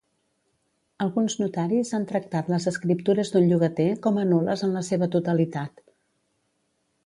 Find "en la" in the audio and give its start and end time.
4.69-4.85